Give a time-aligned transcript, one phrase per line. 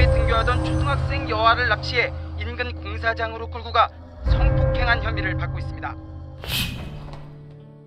[0.00, 3.88] 학교에 등교하던 초등학생 여아를 납치해 인근 공사장으로 끌고 가
[4.24, 5.94] 성폭행한 혐의를 받고 있습니다.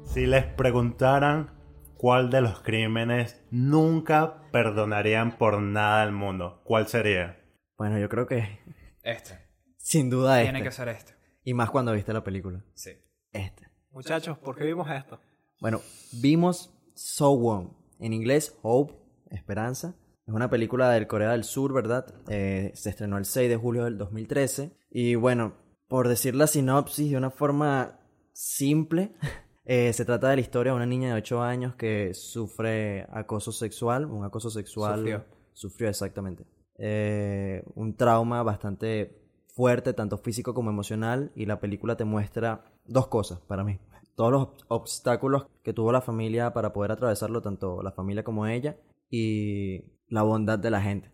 [0.06, 1.50] Si les preguntaran
[1.98, 7.39] cuál de los crímenes nunca perdonarían por nada del mundo, ¿cuál sería?
[7.78, 8.60] Bueno, yo creo que
[9.04, 9.39] Este.
[9.78, 10.70] sin duda Tiene este.
[10.70, 11.14] que ser este.
[11.44, 12.64] Y más cuando viste la película.
[12.76, 12.91] Sí.
[13.34, 13.68] Este.
[13.91, 15.20] Muchachos, ¿por qué vimos esto?
[15.60, 15.82] Bueno,
[16.21, 17.76] vimos So Won.
[18.00, 18.94] En inglés, Hope,
[19.32, 19.96] Esperanza.
[20.27, 22.06] Es una película del Corea del Sur, ¿verdad?
[22.28, 24.73] Eh, se estrenó el 6 de julio del 2013.
[24.91, 25.55] Y bueno,
[25.87, 28.01] por decir la sinopsis de una forma
[28.32, 29.12] simple,
[29.66, 33.52] eh, se trata de la historia de una niña de 8 años que sufre acoso
[33.52, 34.06] sexual.
[34.06, 35.01] Un acoso sexual.
[35.01, 35.24] Sufrió.
[35.52, 36.46] Sufrió, exactamente.
[36.79, 39.20] Eh, un trauma bastante
[39.54, 41.32] fuerte, tanto físico como emocional.
[41.34, 43.79] Y la película te muestra dos cosas para mí
[44.15, 48.79] todos los obstáculos que tuvo la familia para poder atravesarlo, tanto la familia como ella,
[49.10, 51.10] y la bondad de la gente.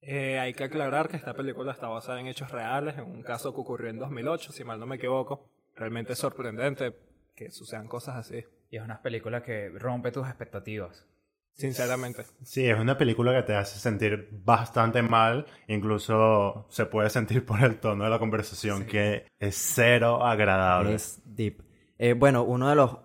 [0.00, 3.54] Eh, hay que aclarar que esta película está basada en hechos reales, en un caso
[3.54, 5.48] que ocurrió en 2008, si mal no me equivoco.
[5.74, 6.94] Realmente es sorprendente
[7.34, 11.06] que sucedan cosas así, Y es una película que rompe tus expectativas.
[11.52, 12.24] sinceramente.
[12.42, 17.62] Sí, es una película que te hace sentir bastante mal, incluso se puede sentir por
[17.62, 20.94] el tono de la conversación que es cero agradable.
[20.94, 21.62] Es deep.
[21.98, 22.98] Eh, bueno, uno de los,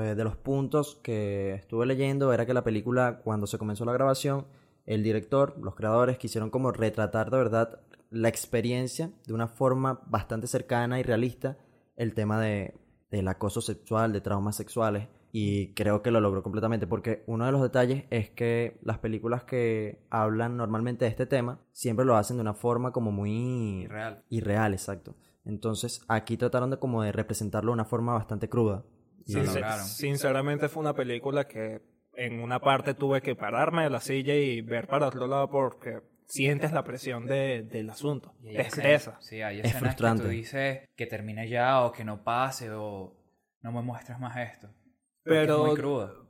[0.00, 3.92] eh, de los puntos que estuve leyendo era que la película, cuando se comenzó la
[3.92, 4.46] grabación,
[4.88, 10.46] el director, los creadores quisieron como retratar de verdad la experiencia de una forma bastante
[10.46, 11.58] cercana y realista,
[11.96, 12.74] el tema de,
[13.10, 17.52] del acoso sexual, de traumas sexuales, y creo que lo logró completamente, porque uno de
[17.52, 22.38] los detalles es que las películas que hablan normalmente de este tema siempre lo hacen
[22.38, 24.24] de una forma como muy Irreal.
[24.30, 25.14] irreal, exacto.
[25.44, 28.84] Entonces aquí trataron de como de representarlo de una forma bastante cruda.
[29.26, 29.86] Y lo Sincer- lograron.
[29.86, 31.82] sinceramente fue una película que
[32.18, 36.00] en una parte tuve que pararme de la silla y ver para otro lado porque
[36.26, 38.34] sientes la presión de- del asunto.
[38.42, 39.16] Te estresa.
[39.20, 40.22] Sí, hay Es escenas que frustrante.
[40.24, 43.16] tú dices que termine ya o que no pase o
[43.62, 44.68] no me muestres más esto.
[45.24, 45.80] Pero es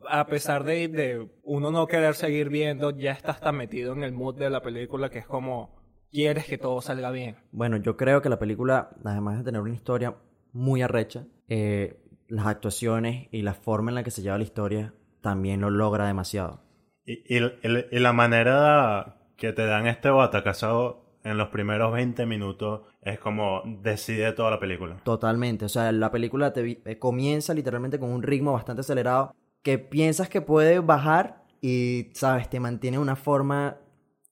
[0.08, 4.12] a pesar de, de uno no querer seguir viendo, ya estás tan metido en el
[4.12, 5.78] mood de la película que es como
[6.10, 7.36] quieres que todo salga bien.
[7.52, 10.16] Bueno, yo creo que la película, además de tener una historia
[10.52, 14.94] muy arrecha, eh, las actuaciones y la forma en la que se lleva la historia
[15.20, 16.60] también lo logra demasiado.
[17.04, 22.26] Y, y- y- y la manera que te dan este batacazo en los primeros 20
[22.26, 24.96] minutos es como decide toda la película.
[25.04, 25.64] Totalmente.
[25.64, 30.28] O sea, la película te eh, comienza literalmente con un ritmo bastante acelerado que piensas
[30.28, 33.78] que puede bajar y, sabes, te mantiene una forma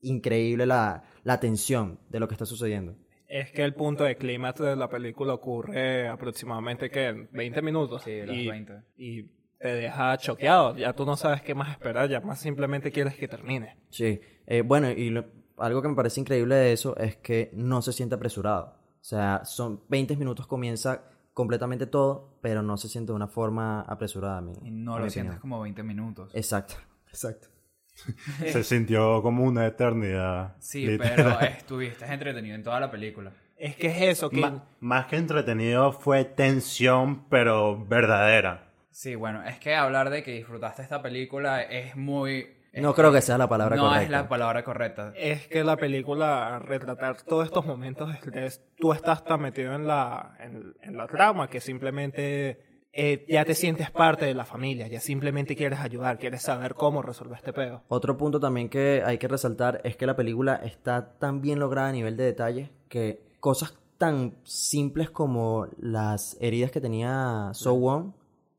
[0.00, 2.94] increíble la, la tensión de lo que está sucediendo.
[3.28, 8.02] Es que el punto de clímax de la película ocurre aproximadamente que en 20 minutos.
[8.04, 8.72] Sí, los y, 20.
[8.96, 9.24] y
[9.58, 10.76] te deja choqueado.
[10.76, 13.76] Ya tú no sabes qué más esperar, ya más simplemente quieres que termine.
[13.90, 15.24] Sí, eh, bueno, y lo-
[15.58, 18.76] algo que me parece increíble de eso es que no se siente apresurado.
[19.00, 21.02] O sea, son 20 minutos comienza
[21.32, 24.52] completamente todo, pero no se siente de una forma apresurada a mí.
[24.62, 25.40] Y no a lo sientes opinión.
[25.40, 26.30] como 20 minutos.
[26.34, 26.74] Exacto,
[27.08, 27.48] exacto.
[28.46, 30.56] Se sintió como una eternidad.
[30.58, 31.14] Sí, literal.
[31.16, 33.32] pero estuviste entretenido en toda la película.
[33.56, 34.46] Es que es eso, que
[34.80, 38.65] más que entretenido fue tensión, pero verdadera.
[38.96, 42.46] Sí, bueno, es que hablar de que disfrutaste esta película es muy...
[42.72, 44.02] es No creo que sea la palabra no correcta.
[44.02, 45.12] es la palabra correcta.
[45.14, 50.34] es que la película retratar todos estos momentos estrés, tú estás tan metido en la,
[50.40, 55.00] en, en la trama que simplemente eh, ya te sientes parte de la familia, ya
[55.00, 57.82] simplemente quieres ayudar, quieres saber cómo resolver este pedo.
[57.88, 61.90] Otro punto también que hay que resaltar es que la película está tan bien lograda
[61.90, 68.14] a nivel de detalle que cosas tan simples como las heridas que tenía So Won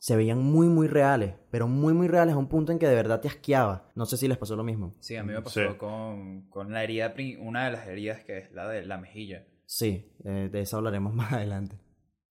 [0.07, 2.95] se veían muy muy reales, pero muy muy reales a un punto en que de
[2.95, 3.89] verdad te asqueaba.
[3.93, 4.95] No sé si les pasó lo mismo.
[4.99, 5.77] Sí, a mí me pasó Sí.
[5.77, 9.43] con, con la herida, una de las heridas que es la de la mejilla.
[9.65, 11.75] Sí, eh, de eso hablaremos más adelante.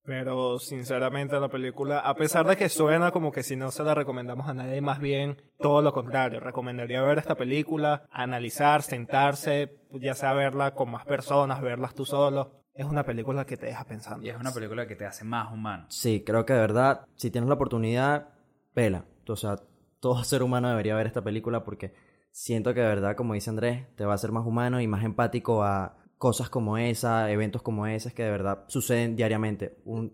[0.05, 3.95] Pero sinceramente la película, a pesar de que suena como que si no se la
[3.95, 6.41] recomendamos a nadie, más bien todo lo contrario.
[6.41, 12.53] Recomendaría ver esta película, analizar, sentarse, ya sea verla con más personas, verlas tú solo.
[12.77, 14.25] Es una película que te deja pensando.
[14.25, 15.87] Y es una película que te hace más humano.
[15.89, 18.29] Sí, creo que de verdad, si tienes la oportunidad,
[18.75, 19.07] pela.
[19.27, 19.57] O sea,
[20.01, 21.95] todo ser humano debería ver esta película porque
[22.31, 25.05] siento que de verdad, como dice Andrés, te va a hacer más humano y más
[25.05, 29.79] empático a cosas como esa, eventos como esos que de verdad suceden diariamente.
[29.87, 30.13] Un,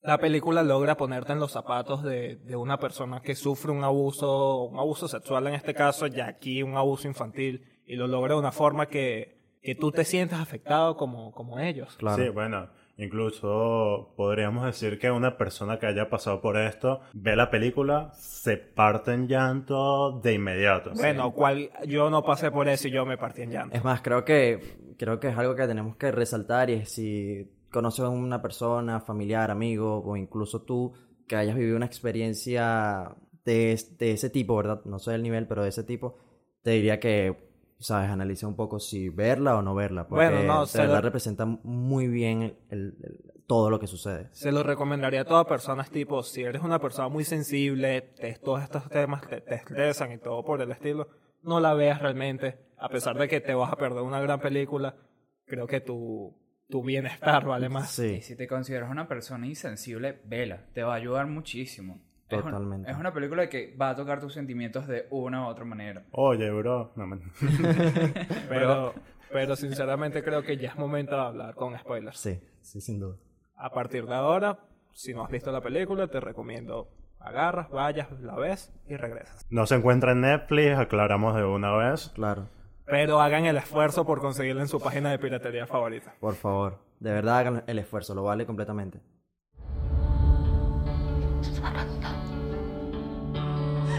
[0.00, 4.62] La película logra ponerte en los zapatos de, de una persona que sufre un abuso,
[4.64, 8.40] un abuso sexual en este caso, ya aquí un abuso infantil, y lo logra de
[8.40, 9.35] una forma que,
[9.66, 11.96] que tú te sientas afectado como, como ellos.
[11.96, 12.22] claro.
[12.22, 12.68] Sí, bueno.
[12.98, 18.56] Incluso podríamos decir que una persona que haya pasado por esto ve la película, se
[18.56, 20.92] parte en llanto de inmediato.
[20.94, 23.76] Bueno, cual, yo no pasé por eso y yo me partí en llanto.
[23.76, 27.50] Es más, creo que, creo que es algo que tenemos que resaltar y es si
[27.70, 30.94] conoces a una persona, familiar, amigo o incluso tú
[31.28, 33.14] que hayas vivido una experiencia
[33.44, 34.80] de, de ese tipo, ¿verdad?
[34.86, 36.16] No sé el nivel, pero de ese tipo,
[36.62, 37.45] te diría que,
[37.78, 40.96] sabes, analiza un poco si verla o no verla, porque Bueno, no, de se verdad
[40.96, 44.28] lo- representa muy bien el- el- el- todo lo que sucede.
[44.32, 48.62] Se lo recomendaría a todas personas, tipo, si eres una persona muy sensible, te- todos
[48.62, 51.08] estos temas te, te estresan y todo por el estilo,
[51.42, 52.58] no la veas realmente.
[52.78, 54.96] A pesar de que te vas a perder una gran película,
[55.44, 56.36] creo que tu,
[56.68, 57.90] tu bienestar vale más.
[57.92, 60.66] Sí, Y si te consideras una persona insensible, vela.
[60.74, 62.02] Te va a ayudar muchísimo.
[62.28, 62.90] Es un- Totalmente.
[62.90, 66.04] Es una película que va a tocar tus sentimientos de una u otra manera.
[66.12, 66.92] Oye, bro.
[66.96, 67.22] No, men-
[68.48, 68.94] Pero,
[69.32, 72.18] pero sinceramente creo que ya es momento de hablar con spoilers.
[72.18, 73.16] sí, sí, sin duda.
[73.56, 74.58] A partir de ahora,
[74.92, 76.88] si no has visto la película, te recomiendo
[77.20, 79.44] agarras, vayas, la ves y regresas.
[79.50, 82.10] no se encuentra en Netflix, aclaramos de una vez.
[82.14, 82.48] Claro,
[82.84, 86.14] Pero hagan el esfuerzo por conseguirla en su página de piratería favorita.
[86.20, 86.78] por favor.
[87.00, 89.00] De verdad hagan el esfuerzo, lo vale completamente.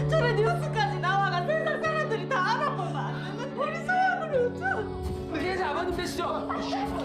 [0.09, 6.49] 저런 뉴스까지 나와가 세상 사람들이 다 알아보면 우리 소영을 참 예, 아버님 되시죠?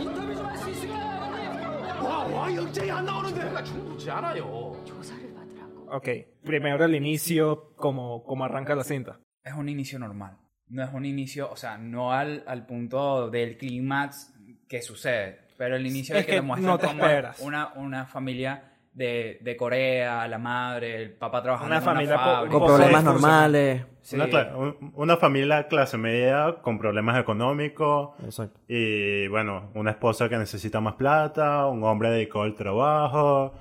[0.00, 2.04] 인터뷰 좀 할 수 있을까요, 아버님?
[2.04, 3.44] 와, 와, 영장이 안 나오는데.
[3.44, 4.82] 내가 충분치 않아요.
[4.86, 5.96] 조사를 받으라고.
[5.96, 9.18] Ok, primero el inicio, como, como arranca la cinta.
[9.44, 10.36] Es un inicio normal.
[10.68, 14.34] No es un inicio, o sea, no al, al punto del clímax
[14.68, 15.40] que sucede.
[15.56, 17.40] Pero el inicio Es de que, que te muestran no te cómo esperas.
[17.40, 18.62] Una, una familia
[18.93, 22.57] de, de Corea, la madre, el papá trabajando Una en familia una fábrica.
[22.59, 23.85] Con problemas normales.
[24.01, 24.17] Sí.
[24.95, 28.59] Una, familia clase media con problemas económicos Exacto.
[28.67, 33.53] y bueno, una esposa que necesita más plata, un hombre dedicado al trabajo,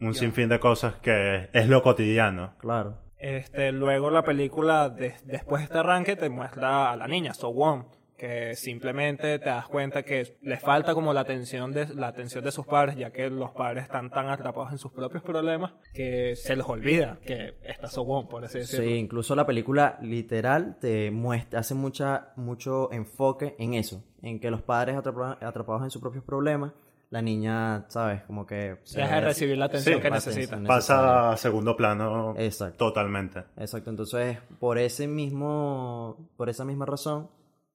[0.00, 2.54] un sinfín de cosas que es lo cotidiano.
[2.58, 2.96] Claro.
[3.18, 7.50] Este, luego la película, de- después de este arranque, te muestra a la niña, So
[7.50, 7.86] Won,
[8.22, 12.52] que simplemente te das cuenta que le falta como la atención de, la atención de
[12.52, 16.54] sus padres, ya que los padres están tan atrapados en sus propios problemas que se
[16.54, 18.84] les olvida que está So Won, por así decirlo.
[18.86, 24.52] Sí, incluso la película literal te muestra, hace mucha, mucho enfoque en eso, en que
[24.52, 26.72] los padres atrapa- atrapados en sus propios problemas,
[27.10, 28.22] la niña, ¿sabes?
[28.22, 28.76] Como que...
[28.84, 30.54] se Deja de recibir la atención Sí, que necesita.
[30.54, 30.64] atención.
[30.68, 32.76] Pasa a segundo plano Exacto.
[32.86, 33.40] totalmente.
[33.56, 37.28] Exacto, entonces por ese mismo, por esa misma razón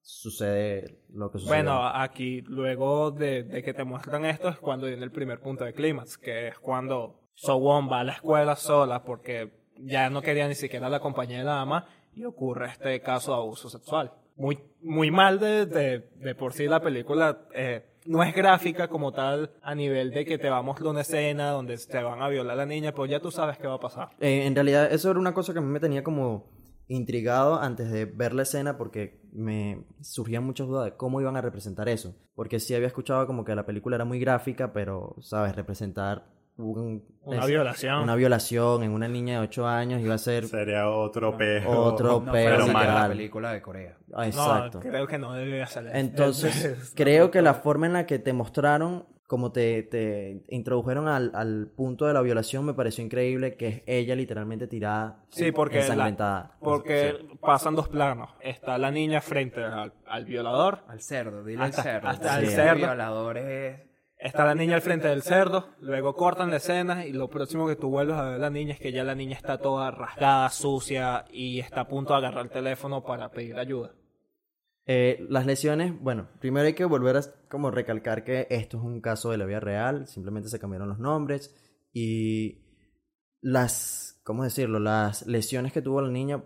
[0.08, 1.54] sucede lo que sucede.
[1.56, 5.64] Bueno, aquí luego de, de que te muestran esto es cuando viene el primer punto
[5.64, 10.48] de clímax, que es cuando Sowon va a la escuela sola porque ya no quería
[10.48, 14.10] ni siquiera la compañía de la ama y ocurre este caso de abuso sexual.
[14.34, 19.12] Muy, muy mal de, de, de por sí la película eh, no es gráfica como
[19.12, 22.28] tal a nivel de que te va a mostrar una escena donde te van a
[22.28, 24.08] violar a la niña, pero ya tú sabes qué va a pasar.
[24.20, 26.46] Eh, en realidad eso era una cosa que a mí me tenía como
[26.88, 31.40] intrigado antes de ver la escena porque me surgían muchas dudas de cómo iban a
[31.40, 32.14] representar eso.
[32.34, 35.54] Porque sí había escuchado como que la película era muy gráfica, pero, ¿sabes?
[35.54, 36.24] Representar
[36.56, 38.02] un- Una es- violación.
[38.02, 40.46] Una violación en una niña de 8 años iba a ser...
[40.46, 41.70] Sería otro pejo.
[41.70, 43.96] Otro No pero la película de Corea.
[44.12, 44.80] Ah, No, exacto.
[44.80, 45.96] creo que no debe hacer eso.
[45.96, 51.30] Entonces, creo que la forma en la que te mostraron, como te, te introdujeron al,
[51.34, 55.76] al punto de la violación, me pareció increíble, que es ella literalmente tirada, Sí, porque,
[55.76, 56.56] la- ensangrentada.
[56.60, 58.30] porque pasan dos planos.
[58.40, 60.80] Está la niña frente al, al violador.
[60.88, 62.08] Al cerdo, dile Hasta- al cerdo.
[62.08, 62.76] hasta al Sí, cerdo.
[62.76, 63.80] violador es...
[64.20, 65.68] Está la niña al frente del cerdo.
[65.80, 68.72] Luego cortan la escena y lo próximo que tú vuelves a ver a la niña
[68.72, 72.44] es que ya la niña está toda rasgada, sucia y está a punto de agarrar
[72.46, 73.92] el teléfono para pedir ayuda.
[74.90, 79.02] Eh, las lesiones, bueno, primero hay que volver a como recalcar que esto es un
[79.02, 81.54] caso de la vida real, simplemente se cambiaron los nombres
[81.92, 82.64] y
[83.42, 84.78] las, ¿cómo decirlo?
[84.78, 86.42] Las lesiones que tuvo la niña,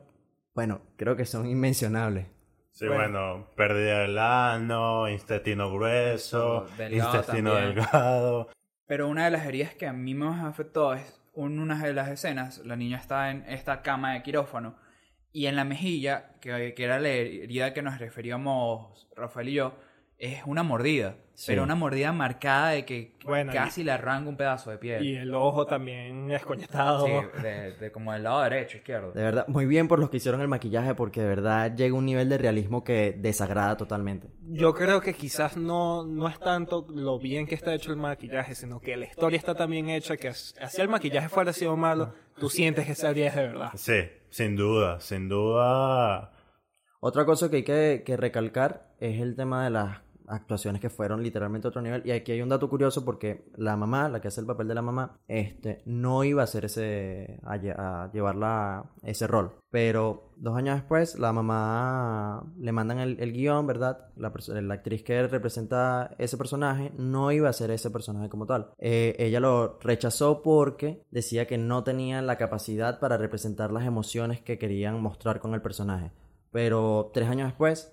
[0.54, 2.26] bueno, creo que son inmencionables.
[2.72, 3.02] Sí, Bueno.
[3.02, 7.74] bueno, pérdida del ano, intestino grueso, Delgado intestino también.
[7.76, 8.48] delgado.
[8.86, 11.92] Pero una de las heridas que a mí me más afectó es en una de
[11.94, 14.74] las escenas, la niña está en esta cama de quirófano
[15.32, 19.74] y en la mejilla, que, que era la herida que nos referíamos Rafael y yo,
[20.18, 21.16] es una mordida.
[21.34, 21.46] Sí.
[21.48, 25.02] Pero una mordida marcada de que Bueno, casi le arranca un pedazo de piel.
[25.02, 27.06] Y el ojo también escoñetado.
[27.06, 29.12] Sí, de, de como del lado derecho, izquierdo.
[29.12, 32.04] De verdad, muy bien por los que hicieron el maquillaje porque de verdad llega un
[32.04, 34.28] nivel de realismo que desagrada totalmente.
[34.42, 38.54] Yo creo que quizás no, no es tanto lo bien que está hecho el maquillaje,
[38.54, 41.76] sino que la historia está tan bien hecha que as- así el maquillaje fuera sido
[41.78, 43.70] malo, tú sientes que esa es de verdad.
[43.74, 46.30] Sí, sin duda, sin duda.
[47.04, 51.66] Otra cosa que hay que, recalcar es el tema de las actuaciones que fueron literalmente
[51.66, 52.02] a otro nivel.
[52.04, 54.76] Y aquí hay un dato curioso porque la mamá, la que hace el papel de
[54.76, 58.12] la mamá, este, no iba a hacer ese, a,
[59.02, 59.50] ese rol.
[59.68, 64.06] Pero dos años después, la mamá le mandan el, el guion, ¿verdad?
[64.14, 64.28] La
[64.72, 68.70] actriz que representa ese personaje no iba a ser ese personaje como tal.
[68.78, 74.40] Eh, ella lo rechazó porque decía que no tenía la capacidad para representar las emociones
[74.40, 76.12] que querían mostrar con el personaje.
[76.52, 77.92] Pero tres años después,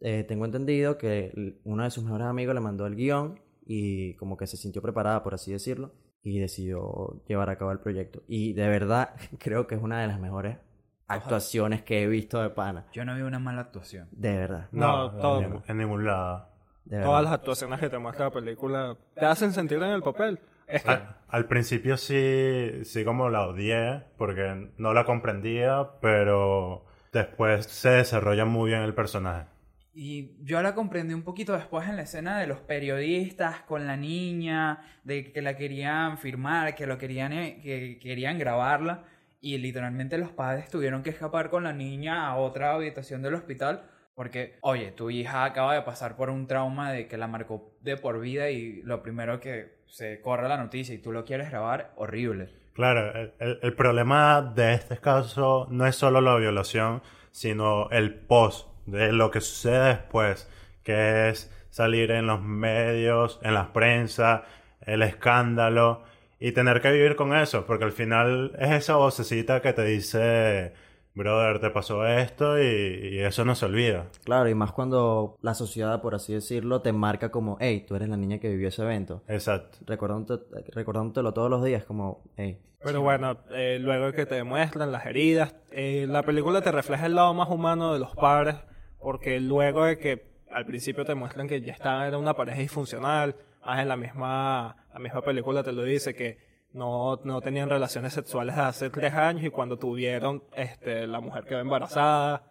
[0.00, 4.36] eh, tengo entendido que uno de sus mejores amigos le mandó el guion y como
[4.36, 8.22] que se sintió preparada, por así decirlo, y decidió llevar a cabo el proyecto.
[8.28, 10.58] Y de verdad creo que es una de las mejores
[11.06, 12.86] actuaciones que he visto de pana.
[12.92, 14.08] Yo no vi una mala actuación.
[14.12, 14.68] De verdad.
[14.72, 15.40] No, en todo.
[15.42, 16.48] ningún- en ningún lado.
[16.84, 17.08] De verdad.
[17.10, 20.38] Todas las actuaciones que te muestra la película te hacen sentir en el papel.
[20.66, 26.84] Es que Al, al principio sí, sí como la odié porque no la comprendía, pero
[27.12, 29.46] después se desarrolla muy bien el personaje.
[29.92, 33.96] Y yo la comprendí un poquito después en la escena de los periodistas con la
[33.96, 39.04] niña, de que la querían firmar, que lo querían, eh, que querían grabarla.
[39.40, 43.90] Y literalmente los padres tuvieron que escapar con la niña a otra habitación del hospital.
[44.14, 47.96] Porque, oye, tu hija acaba de pasar por un trauma de que la marcó de
[47.96, 51.92] por vida y lo primero que se corre la noticia y tú lo quieres grabar,
[51.96, 52.59] horrible.
[52.80, 59.12] Claro, el, problema de este caso no es solo la violación, sino el post de
[59.12, 60.48] lo que sucede después,
[60.82, 64.44] que es salir en los medios, en la prensa,
[64.80, 66.04] el escándalo
[66.38, 70.72] y tener que vivir con eso, porque al final es esa vocecita que te dice,
[71.20, 74.06] brother, te pasó esto y, y eso no se olvida.
[74.24, 78.08] Claro, y más cuando la sociedad, por así decirlo, te marca como, hey, tú eres
[78.08, 79.22] la niña que vivió ese evento.
[79.28, 79.78] Exacto.
[79.86, 85.04] Recordándote, recordándotelo todos los días, como, hey, Pero bueno, eh, luego que te demuestran las
[85.06, 88.56] heridas, eh, la película te refleja el lado más humano de los padres,
[88.98, 93.36] porque luego de que al principio te muestran que ya estaban en una pareja disfuncional,
[93.64, 98.12] más en la misma, la misma película te lo dice que no, no tenían relaciones
[98.12, 102.44] sexuales hace tres años y cuando tuvieron, este, la mujer quedó embarazada,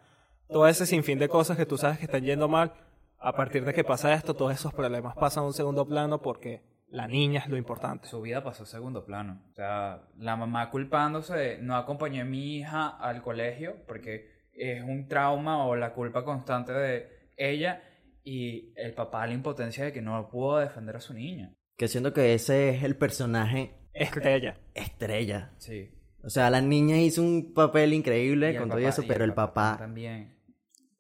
[0.48, 2.74] todo ese sinfín de cosas que tú sabes que están yendo mal,
[3.20, 6.64] a partir de que pasa esto, todos esos problemas pasan a un segundo plano porque
[6.90, 8.08] la niña es lo importante.
[8.08, 9.42] Su vida pasó a segundo plano.
[9.52, 14.84] O sea, la mamá culpándose de no acompañé a mi hija al colegio porque es
[14.84, 17.84] un trauma o la culpa constante de ella
[18.24, 21.54] y el papá la impotencia de que no pudo defender a su niña.
[21.78, 24.58] que siento que ese es el personaje Estrella.
[24.74, 25.52] estrella.
[25.58, 25.90] Sí.
[26.24, 29.34] O sea, la niña hizo un papel increíble Y con todo papá- eso, pero el
[29.34, 30.36] papá también.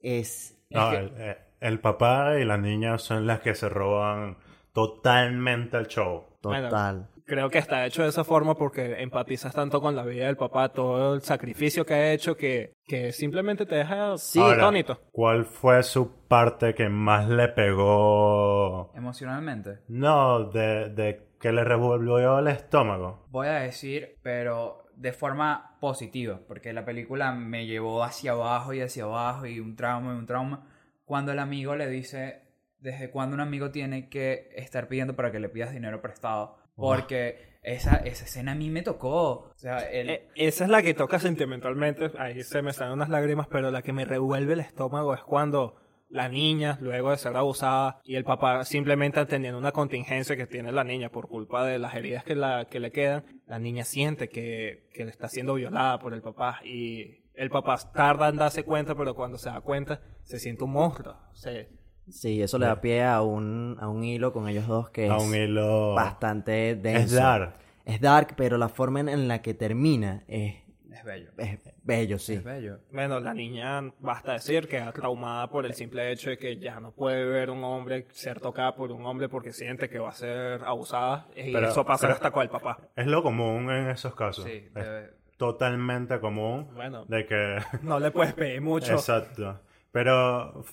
[0.01, 0.57] es...
[0.69, 4.37] No, que- el, eh, el papá y la niña son las que se roban
[4.73, 6.23] totalmente el show.
[6.41, 7.09] Total.
[7.25, 10.69] Creo que está hecho de esa forma porque empatizas tanto con la vida del papá,
[10.69, 14.39] todo el sacrificio que ha hecho que, que simplemente te deja Sí.
[14.39, 14.99] Ahora, atónito.
[15.11, 18.91] ¿Cuál fue su parte que más le pegó?
[18.95, 19.79] Emocionalmente.
[19.89, 23.25] No, de, de que le revolvió el estómago.
[23.29, 28.81] Voy a decir, pero de forma positiva, porque la película me llevó hacia abajo y
[28.81, 30.67] hacia abajo y un trauma y un trauma.
[31.05, 32.41] Cuando el amigo le dice,
[32.79, 36.57] ¿desde cuándo un amigo tiene que estar pidiendo para que le pidas dinero prestado?
[36.75, 39.31] Porque esa, esa escena a mí me tocó.
[39.31, 43.09] O sea, el, Eh, esa es la que toca sentimentalmente, ahí se me salen unas
[43.09, 45.75] lágrimas, pero la que me revuelve el estómago es cuando
[46.09, 50.71] la niña, luego de ser abusada, y el papá simplemente teniendo una contingencia que tiene
[50.71, 54.27] la niña por culpa de las heridas que, la, que le quedan, la niña siente
[54.29, 58.63] que, que le está siendo violada por el papá y el papá tarda en darse
[58.63, 61.15] cuenta, pero cuando se da cuenta se siente un monstruo.
[61.33, 61.69] Se-
[62.11, 65.11] Sí, eso le da pie a un, a un hilo con ellos dos que es
[65.11, 65.93] A un hilo.
[65.93, 67.01] bastante denso.
[67.03, 67.53] Es dark.
[67.85, 70.55] Es dark, pero la forma en, en la que termina es,
[70.91, 71.31] es bello.
[71.37, 72.33] es bello, sí.
[72.35, 72.79] Es bello.
[72.91, 76.91] Bueno, la niña, basta decir, queda traumada por el simple hecho de que ya no
[76.91, 80.63] puede ver un hombre ser tocada por un hombre porque siente que va a ser
[80.63, 81.27] abusada.
[81.35, 82.79] Y Pero- eso pasa pero- hasta con el papá.
[82.95, 84.45] Es lo común en esos casos.
[84.45, 87.57] Sí, Es debe- totalmente común Bueno, de que...
[87.81, 88.93] no le puedes pedir mucho.
[88.93, 89.61] Exacto.
[89.91, 90.63] Pero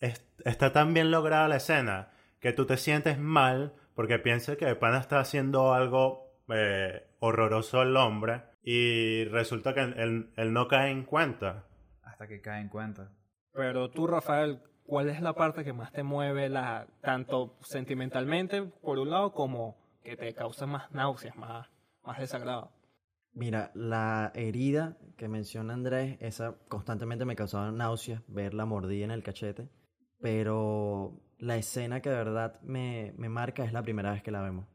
[0.00, 4.64] es- está tan bien lograda la escena que tú te sientes mal porque piensas que
[4.66, 10.68] el pana está haciendo algo eh, horroroso al hombre y resulta que él, él no
[10.68, 11.66] cae en cuenta.
[12.02, 13.10] hasta que cae en cuenta.
[13.52, 18.98] Pero tú, Rafael, ¿cuál es la parte que más te mueve, la, tanto sentimentalmente, por
[18.98, 21.68] un lado, como que te causa más náuseas, más,
[22.04, 22.72] más desagrado?
[23.34, 29.10] Mira, la herida que menciona Andrés, esa constantemente me causaba náuseas, ver la mordida en
[29.10, 29.68] el cachete.
[30.20, 34.42] Pero la escena que de verdad me, me marca es la primera vez que la
[34.42, 34.68] vemos,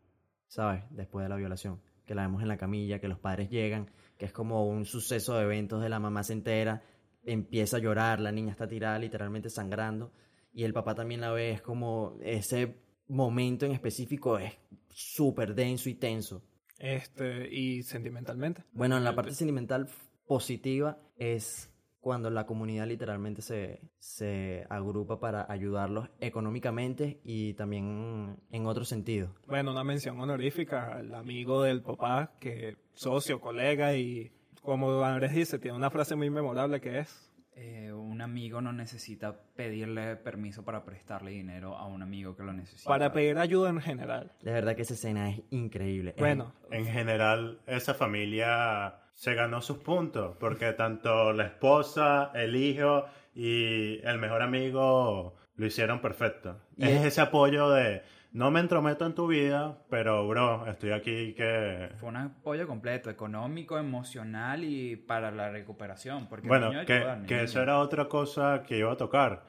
[0.47, 0.83] ¿sabes?
[0.89, 1.81] Después de la violación.
[2.07, 5.35] Que la vemos en la camilla, que los padres llegan, que es como un suceso
[5.35, 6.81] de eventos de la mamá se entera,
[7.23, 10.11] empieza a llorar, la niña está tirada literalmente sangrando.
[10.53, 12.77] y el papá también la ve, es como ese
[13.09, 14.53] momento en específico es
[14.89, 16.41] súper denso y tenso.
[16.79, 18.63] Este, y sentimentalmente.
[18.71, 19.87] Bueno, en la parte sentimental
[20.25, 21.71] positiva es
[22.07, 29.35] cuando la comunidad literalmente se, se agrupa para ayudarlos económicamente y también en otro sentido.
[29.45, 35.59] Bueno, una mención honorífica al amigo del papá, que socio, colega y como Andrés dice,
[35.59, 40.85] tiene una frase muy memorable que es Eh, un amigo no necesita pedirle permiso para
[40.85, 42.87] prestarle dinero a un amigo que lo necesita.
[42.87, 44.31] para pedir ayuda en general.
[44.43, 46.13] De verdad que esa escena es increíble.
[46.19, 53.05] Bueno, En general, esa familia se ganó sus puntos, porque tanto la esposa, el hijo
[53.33, 56.59] y el mejor amigo lo hicieron perfecto.
[56.77, 60.91] Y es es- ese apoyo de, no me entrometo en tu vida, pero bro, estoy
[60.91, 61.89] aquí que...
[61.95, 66.27] Fue un apoyo completo, económico, emocional y para la recuperación.
[66.27, 69.47] Porque Bueno, niño que, que eso era otra cosa que iba a tocar.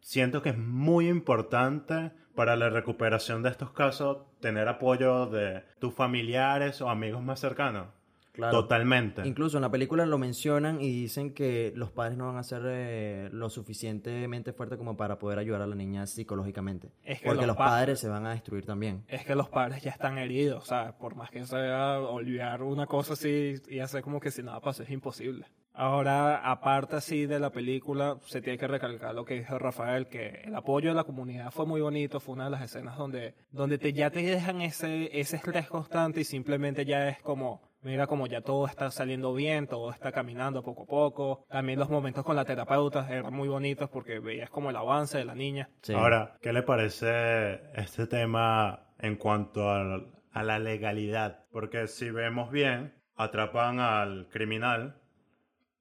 [0.00, 5.92] Siento que es muy importante para la recuperación de estos casos tener apoyo de tus
[5.92, 7.88] familiares o amigos más cercanos.
[8.36, 8.60] Claro.
[8.62, 9.26] Totalmente.
[9.26, 12.62] Incluso en la película lo mencionan y dicen que los padres no van a ser
[12.66, 16.90] eh, lo suficientemente fuertes como para poder ayudar a la niña psicológicamente.
[17.02, 19.04] Es que Porque los los, pa- padres se van a destruir también.
[19.08, 22.86] es que los padres ya están heridos, o sea, por más que sea olvidar una
[22.86, 25.46] cosa así y hacer como que si nada pasó es imposible.
[25.78, 30.40] Ahora, aparte así de la película, se tiene que recalcar lo que dijo Rafael, que
[30.46, 33.76] el apoyo de la comunidad fue muy bonito, fue una de las escenas donde, donde
[33.76, 38.26] te, ya te dejan ese, ese estrés constante y simplemente ya es como, mira como
[38.26, 41.46] ya todo está saliendo bien, todo está caminando poco a poco.
[41.48, 45.24] También los momentos con la terapeuta eran muy bonitos porque veías como el avance de
[45.24, 45.70] la niña.
[45.82, 45.92] Sí.
[45.94, 51.46] Ahora, ¿qué le parece este tema en cuanto al- a la legalidad?
[51.50, 55.00] Porque si vemos bien, atrapan al criminal,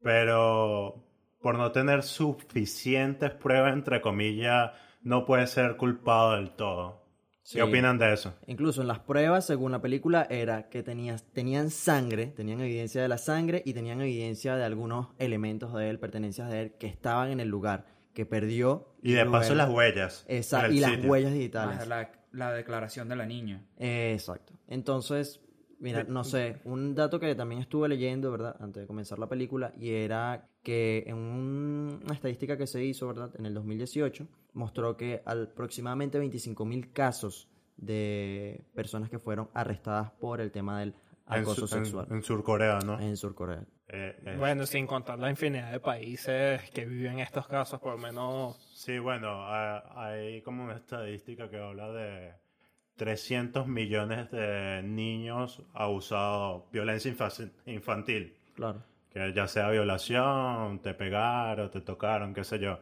[0.01, 1.03] pero
[1.41, 4.71] por no tener suficientes pruebas, entre comillas,
[5.01, 7.04] no puede ser culpado del todo.
[7.45, 7.57] Sí.
[7.57, 8.33] ¿Qué opinan de eso?
[8.47, 13.07] Incluso en las pruebas, según la película, era que tenías, tenían sangre, tenían evidencia de
[13.07, 17.29] la sangre y tenían evidencia de algunos elementos de él, pertenencias de él, que estaban
[17.29, 17.85] en el lugar,
[18.15, 18.95] que perdió.
[19.03, 20.25] Y de paso las huellas.
[20.27, 21.87] Exacto, y las huellas Más digitales.
[21.87, 23.63] la, la declaración de la niña.
[23.77, 24.53] Eh, Exacto.
[24.67, 25.39] Entonces,
[25.79, 28.55] mira, no sé, un dato que también estuve leyendo, ¿verdad?
[28.59, 33.07] Antes de comenzar la película, y era que en un- una estadística que se hizo,
[33.07, 33.31] ¿verdad?
[33.37, 40.41] En el 2018, mostró que al- aproximadamente 25.000 casos de personas que fueron arrestadas por
[40.41, 40.95] el tema del
[41.29, 42.99] En, acoso Su- en- sexual en Surcorea, ¿no?
[42.99, 43.65] en Surcorea.
[43.87, 47.97] Eh, eh, Bueno, sin contar la infinidad de países que viven estos casos, por lo
[47.99, 52.33] menos Sí, bueno, ha- hay como una estadística que habla de
[52.95, 58.81] 300 millones de niños abusados, violencia infa- infantil, Claro.
[59.11, 62.79] que ya sea violación, te pegaron, te tocaron, qué sé yo.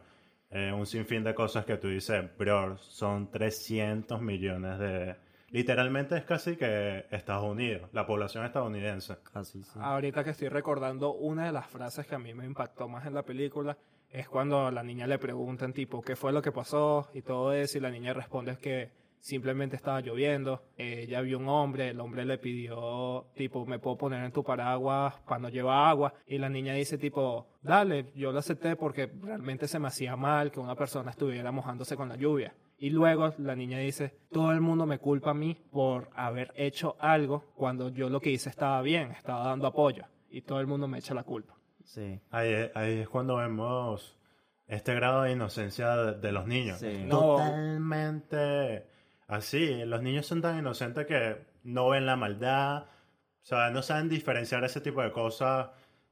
[0.50, 5.16] Eh, un sinfín de cosas que tú dices, bro, son 300 millones de...
[5.50, 9.16] Literalmente es casi que Estados Unidos, la población estadounidense.
[9.32, 9.78] Casi, sí.
[9.80, 13.14] Ahorita que estoy recordando, una de las frases que a mí me impactó más en
[13.14, 13.76] la película
[14.10, 17.52] es cuando a la niña le preguntan tipo qué fue lo que pasó y todo
[17.52, 18.90] eso y la niña responde que
[19.24, 24.22] simplemente estaba lloviendo, ella vio un hombre, el hombre le pidió tipo me puedo poner
[24.22, 28.76] en tu paraguas cuando lleva agua y la niña dice tipo dale, yo lo acepté
[28.76, 32.54] porque realmente se me hacía mal que una persona estuviera mojándose con la lluvia.
[32.76, 36.96] Y luego la niña dice, todo el mundo me culpa a mí por haber hecho
[36.98, 40.04] algo cuando yo lo que hice estaba bien, estaba dando apoyo.
[40.28, 41.54] Y todo el mundo me echa la culpa.
[41.84, 42.20] Sí.
[42.30, 44.18] Ahí, es- ahí es cuando vemos
[44.66, 46.78] este grado de inocencia de, de los niños.
[46.80, 47.04] Sí.
[47.06, 47.36] No.
[47.38, 48.86] Totalmente
[49.28, 49.84] así.
[49.84, 52.84] Los niños son tan inocentes que no ven la maldad.
[52.84, 55.68] O sea, no saben diferenciar ese tipo de cosas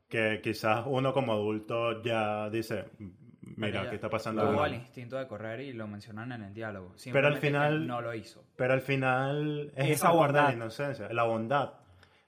[0.09, 2.85] que quizás uno como adulto ya dice,
[3.57, 6.95] mira, aquí está pasando Tuvo el instinto de correr y lo mencionan en el diálogo.
[7.11, 8.45] Pero al final- No lo hizo.
[8.57, 10.53] Pero al final es Esa de la bondad.
[10.53, 11.73] inocencia, la bondad.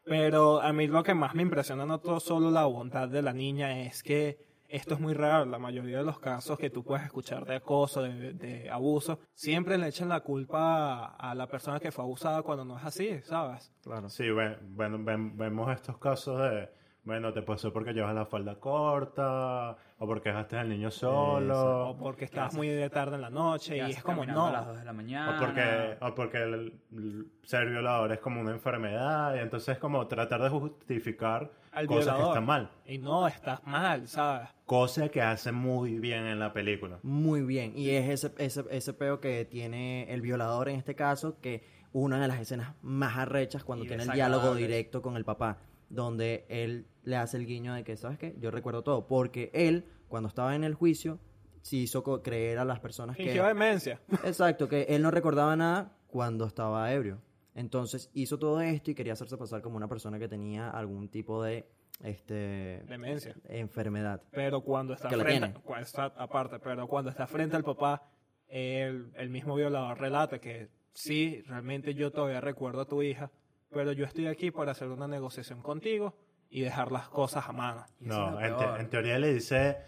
[0.06, 3.32] Pero a mí lo que más me impresiona no todo solo la bondad de la
[3.32, 4.38] niña es que
[4.74, 5.44] esto es muy raro.
[5.44, 9.88] La mayoría de los casos que tú puedes escuchar de acoso, de, abuso, siempre le
[9.88, 13.72] echan la culpa a, la persona que fue abusada cuando no es así, ¿sabes?
[13.82, 14.08] Claro.
[14.08, 16.68] Sí, vemos estos casos de,
[17.04, 21.90] bueno, te pasó porque llevas la falda corta, o porque dejaste al niño solo.
[21.90, 24.46] O porque estabas muy de tarde en la noche y es como, no.
[24.46, 25.36] a las 2 de la mañana.
[25.36, 29.78] O porque, o porque el, el ser violador es como una enfermedad y entonces es
[29.78, 32.70] como tratar de justificar Al cosas que están mal.
[32.86, 34.48] Y no, estás mal, ¿sabes?
[34.64, 37.00] Cosa que hace muy bien en la película.
[37.02, 37.74] Muy bien.
[37.76, 41.62] Y es ese, ese, ese peo que tiene el violador en este caso, que
[41.92, 45.58] una de las escenas más arrechas cuando Y tiene el diálogo directo con el papá,
[45.88, 48.34] donde él le hace el guiño de que, ¿sabes qué?
[48.40, 51.18] Yo recuerdo todo, porque él, cuando estaba en el juicio,
[51.62, 53.24] sí hizo creer a las personas que...
[53.24, 54.00] Fingió demencia.
[54.24, 57.20] Exacto, que él no recordaba nada cuando estaba ebrio.
[57.54, 61.42] Entonces hizo todo esto y quería hacerse pasar como una persona que tenía algún tipo
[61.42, 61.66] de
[62.02, 63.36] este Demencia.
[63.48, 64.22] enfermedad.
[64.32, 65.80] Pero cuando está Que la frente, tiene.
[65.80, 68.02] está aparte, pero cuando está frente al papá,
[68.48, 73.30] el, el mismo violador relata que sí, realmente yo todavía recuerdo a tu hija,
[73.74, 76.14] pero yo estoy aquí para hacer una negociación contigo
[76.50, 77.84] y dejar las cosas a mano.
[78.00, 78.80] No, en, te- peor.
[78.80, 79.78] en teoría le dice,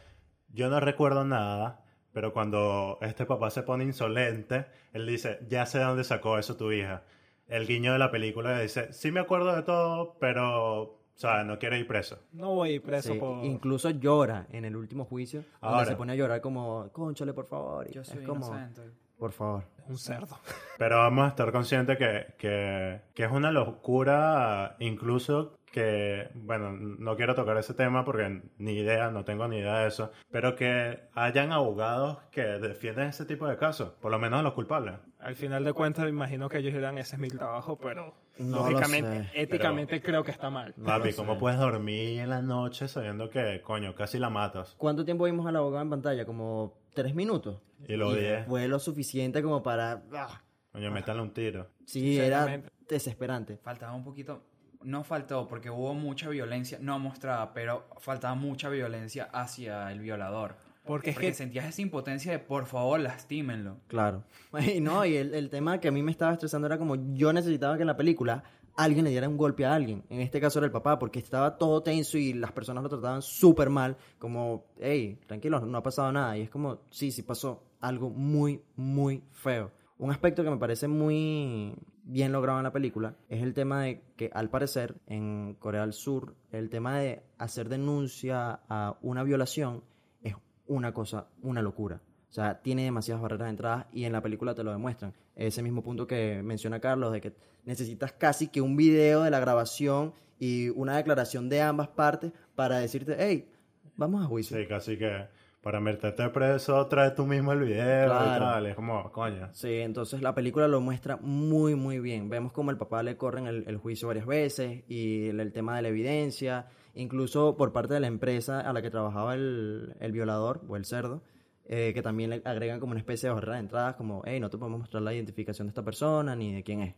[0.48, 5.78] yo no recuerdo nada, pero cuando este papá se pone insolente, él dice, ya sé
[5.78, 7.04] de dónde sacó eso tu hija.
[7.46, 11.44] El guiño de la película le dice, sí me acuerdo de todo, pero, o sea,
[11.44, 12.18] no quiero ir preso.
[12.32, 13.44] No voy a ir preso Sí, por...
[13.44, 15.84] Incluso llora en el último juicio, donde Ahora.
[15.90, 17.86] se pone a llorar como, conchale, por favor.
[17.88, 18.82] y Yo soy es como, inocente.
[19.18, 19.64] Por favor.
[19.88, 20.38] un cerdo.
[20.78, 27.16] Pero vamos a estar conscientes que, que, que es una locura, incluso que, bueno, no
[27.16, 31.00] quiero tocar ese tema porque ni idea, no tengo ni idea de eso, pero que
[31.14, 34.94] hayan abogados que defienden ese tipo de casos, por lo menos los culpables.
[35.18, 38.56] Al final de cuentas, me imagino que ellos dirán, ese es mi trabajo, pero No
[38.58, 40.72] lógicamente, éticamente creo que está mal.
[40.82, 44.74] Papi, ¿cómo puedes dormir en la noche sabiendo que, coño, casi la matas?
[44.78, 46.24] ¿Cuánto tiempo vimos al abogado en pantalla?
[46.24, 47.60] Como tres minutos.
[47.86, 48.42] Y lo odié.
[48.44, 50.02] Fue lo suficiente como para...
[50.14, 51.68] ah, Coño, métale un tiro.
[51.84, 53.58] Sí, era desesperante.
[53.62, 54.42] Faltaba un poquito.
[54.82, 60.56] No faltó porque hubo mucha violencia, no mostrada, pero faltaba mucha violencia hacia el violador.
[60.84, 63.78] Porque es Porque que sentías esa impotencia de por favor lastímenlo.
[63.88, 64.24] Claro.
[64.74, 67.32] Y no, y el, el tema que a mí me estaba estresando era como yo
[67.32, 68.42] necesitaba que en la película
[68.76, 70.04] alguien le diera un golpe a alguien.
[70.08, 73.22] En este caso era el papá, porque estaba todo tenso y las personas lo trataban
[73.22, 73.96] súper mal.
[74.18, 76.36] Como, hey, tranquilo, no ha pasado nada.
[76.36, 79.72] Y es como, sí, sí pasó algo muy, muy feo.
[79.98, 84.02] Un aspecto que me parece muy bien logrado en la película es el tema de
[84.16, 89.82] que al parecer en Corea del Sur el tema de hacer denuncia a una violación
[90.22, 90.34] es
[90.66, 92.02] una cosa, una locura.
[92.28, 95.14] O sea, tiene demasiadas barreras de entrada y en la película te lo demuestran.
[95.34, 97.34] Ese mismo punto que menciona Carlos, de que
[97.66, 102.78] necesitas casi que un video de la grabación y una declaración de ambas partes para
[102.78, 103.48] decirte, hey,
[103.96, 104.56] vamos a juicio.
[104.56, 105.26] Sí, casi que
[105.62, 108.36] para meterte preso, trae tú mismo el video Claro.
[108.36, 108.66] y tal.
[108.66, 109.48] Es como, coño.
[109.52, 112.28] Sí, entonces la película lo muestra muy, muy bien.
[112.28, 115.74] Vemos como el papá le corren el, el juicio varias veces y el, el tema
[115.74, 120.12] de la evidencia, incluso por parte de la empresa a la que trabajaba el, el
[120.12, 121.24] violador o el cerdo,
[121.64, 124.48] eh, que también le agregan como una especie de barrera de entradas, como, hey, no
[124.50, 126.94] te podemos mostrar la identificación de esta persona ni de quién es.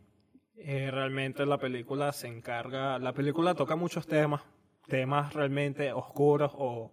[0.59, 4.41] Eh, realmente la película se encarga, la película toca muchos temas,
[4.87, 6.91] temas realmente oscuros o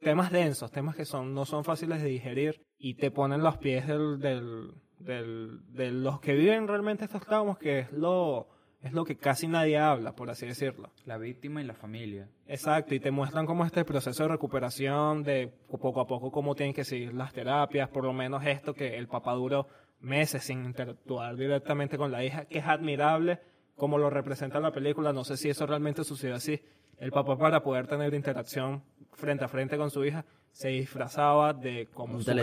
[0.00, 3.86] temas densos, temas que son no son fáciles de digerir y te ponen los pies
[3.86, 8.48] del, del, del- de los que viven realmente estos traumas, que es lo,
[8.82, 10.90] es lo que casi nadie habla, por así decirlo.
[11.04, 12.28] La víctima y la familia.
[12.46, 16.74] Exacto, y te muestran cómo este proceso de recuperación, de poco a poco cómo tienen
[16.74, 19.66] que seguir las terapias, por lo menos esto que el papá duró
[20.00, 23.40] meses sin interactuar directamente con la hija, que es admirable
[23.76, 26.60] como lo representa la película, no sé si eso realmente sucedió así.
[26.98, 28.82] El papá para poder tener interacción
[29.14, 32.34] frente a frente con su hija se disfrazaba de como Un su, ca-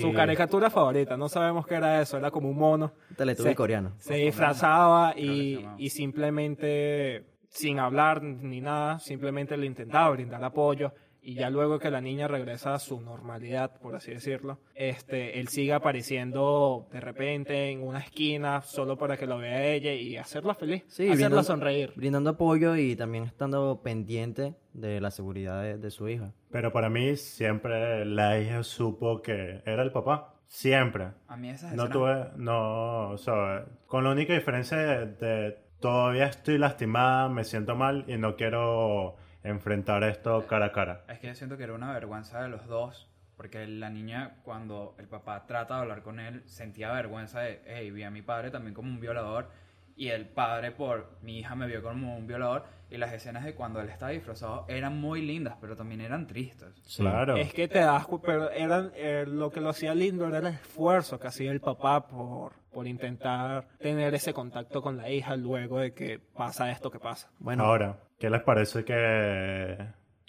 [0.00, 3.94] su caricatura favorita, no sabemos qué era eso, era como un mono Teletubby coreano.
[3.98, 10.92] se disfrazaba y, y simplemente, sin hablar ni nada, simplemente le intentaba brindar apoyo.
[11.28, 15.48] Y ya luego que la niña regresa a su normalidad, por así decirlo, este, él
[15.48, 20.54] sigue apareciendo de repente en una esquina solo para que lo vea ella y hacerla
[20.54, 21.92] feliz, Sí, hacerla brindando- sonreír.
[21.96, 26.32] Brindando apoyo y también estando pendiente de la seguridad de, de su hija.
[26.52, 30.32] Pero para mí siempre la hija supo que era el papá.
[30.46, 31.08] Siempre.
[31.26, 35.58] A mí esas No escenas- tuve, no, o sea, con la única diferencia de, de
[35.80, 39.16] todavía estoy lastimada, me siento mal y no quiero
[39.48, 41.04] enfrentar esto cara a cara.
[41.08, 43.08] Es que yo siento que era una vergüenza de los dos.
[43.36, 47.90] Porque la niña, cuando el papá trata de hablar con él, sentía vergüenza de, hey,
[47.90, 49.50] vi a mi padre también como un violador.
[49.94, 52.64] Y el padre, por mi hija, me vio como un violador.
[52.90, 56.68] Y las escenas de cuando él estaba disfrazado eran muy lindas, pero también eran tristes.
[56.96, 57.36] Claro.
[57.36, 61.18] Es que te das pero eran, eh, lo que lo hacía lindo era el esfuerzo
[61.18, 65.92] que hacía el papá por, por intentar tener ese contacto con la hija luego de
[65.92, 67.30] que pasa esto que pasa.
[67.38, 69.76] Bueno, Ahora, ¿qué les parece que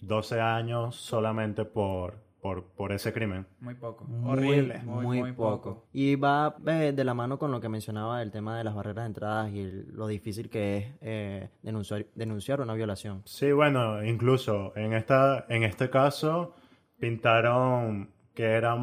[0.02, 3.48] 12 años solamente por, por, por ese crimen?
[3.60, 4.06] Muy poco.
[4.06, 4.80] muy, horrible.
[4.84, 5.62] muy, Muy, muy poco.
[5.74, 5.88] poco.
[5.94, 9.04] Y va eh, de la mano con lo que mencionaba del tema de las barreras
[9.04, 13.22] de entradas y el- lo difícil que es eh, denunciar, denunciar una violación.
[13.26, 16.54] Sí, bueno, incluso en esta, en este caso
[17.00, 18.76] pintaron que era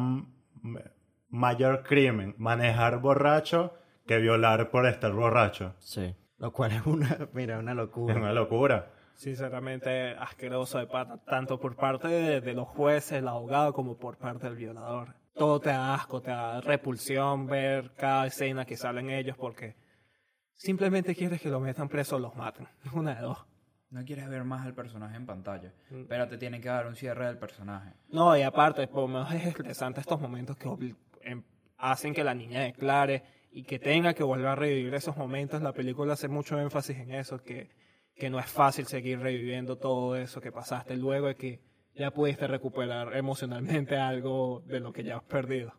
[1.29, 3.73] mayor crimen manejar borracho
[4.07, 5.73] que violar por estar borracho.
[5.79, 6.15] Sí.
[6.37, 8.15] Lo cual es una, mira, una Es locura.
[8.15, 8.91] una locura.
[9.15, 14.17] sinceramente asqueroso de pata, tanto por parte de, de los jueces, el abogado, como por
[14.17, 15.15] parte del violador.
[15.33, 19.75] Todo te da asco, te da repulsión ver cada escena que salen ellos porque
[20.53, 22.67] simplemente quieres que lo metan preso o los maten.
[22.93, 23.45] Una de dos.
[23.89, 26.05] No quieres ver más al personaje en pantalla, Mm.
[26.09, 27.93] pero te tienen que dar un cierre del personaje.
[28.09, 30.67] No, y aparte, por lo menos es estresante estos momentos que
[31.21, 31.43] em-
[31.77, 33.23] hacen que la niña declare
[33.55, 35.61] y que tenga que volver a revivir esos momentos.
[35.61, 37.69] La película hace mucho énfasis en eso, que,
[38.13, 41.61] que no es fácil seguir reviviendo todo eso que pasaste luego de que
[41.95, 45.73] ya pudiste recuperar emocionalmente algo de lo que ya has perdido.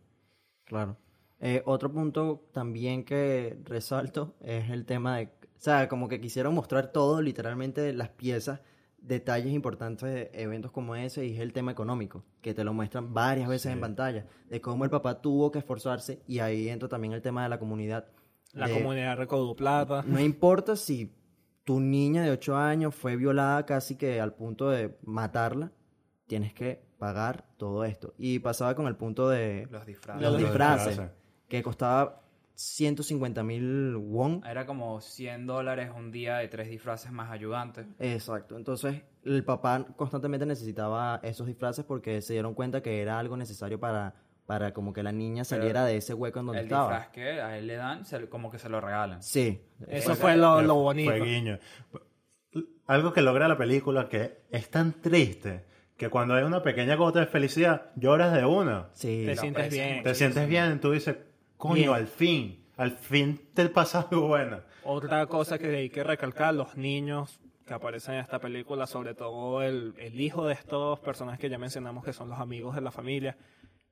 [0.65, 0.97] Claro.
[1.39, 6.55] Eh, otro punto también que resalto es el tema de, o sea, como que quisieron
[6.55, 8.63] mostrar todo, literalmente las piezas,
[8.99, 13.15] detalles importantes de eventos como ese y es el tema económico, que te lo muestran
[13.15, 17.13] varias veces en pantalla, de cómo el papá tuvo que esforzarse y ahí entra también
[17.13, 18.07] el tema de la comunidad.
[18.53, 20.03] La de- comunidad recaudó plata.
[20.07, 21.15] No importa si
[21.65, 25.73] tu niña de 8 años fue violada casi que al punto de matarla,
[26.27, 28.15] tienes que pagar todo esto.
[28.19, 30.23] Y pasaba con el punto de Los disfraces.
[30.23, 31.17] los Los disfraces, disfraces.
[31.49, 32.23] que costaba
[32.57, 34.43] 150 mil won.
[34.49, 37.87] Era como 100 dólares un día de tres disfraces más ayudantes.
[37.99, 38.57] Exacto.
[38.57, 43.79] Entonces, el papá constantemente necesitaba esos disfraces porque se dieron cuenta que era algo necesario
[43.79, 44.15] para,
[44.47, 46.89] para como que la niña saliera de ese hueco en donde El estaba.
[46.89, 49.23] disfraz que a él le dan, se- como que se lo regalan.
[49.23, 49.61] Sí.
[49.89, 51.13] Eso fue lo, lo Fue bonito.
[51.25, 51.59] guiño.
[52.87, 55.65] Algo que logra la película que es tan triste
[55.97, 58.89] que cuando hay una pequeña gota de felicidad lloras de una.
[58.93, 59.25] Sí.
[59.27, 60.03] Te sientes bien.
[60.03, 61.17] Te sientes bien, tú dices,
[61.57, 61.91] coño, Bien.
[61.95, 64.61] al fin, al fin te pasa algo bueno.
[64.85, 69.63] Otra cosa que hay que recalcar, los niños que aparecen en esta película, sobre todo
[69.63, 72.93] el, el hijo de estos personajes que ya mencionamos que son los amigos de la
[72.93, 73.37] familia,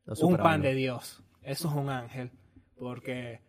[0.05, 1.23] Los un pan de Dios.
[1.43, 2.31] Eso es un ángel,
[2.79, 3.41] porque